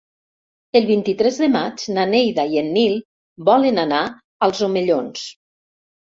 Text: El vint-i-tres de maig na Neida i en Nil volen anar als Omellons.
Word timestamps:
El 0.77 0.85
vint-i-tres 0.91 1.35
de 1.41 1.49
maig 1.55 1.83
na 1.97 2.05
Neida 2.13 2.45
i 2.55 2.59
en 2.61 2.71
Nil 2.77 2.95
volen 3.49 3.81
anar 3.83 3.99
als 4.47 4.63
Omellons. 4.69 5.27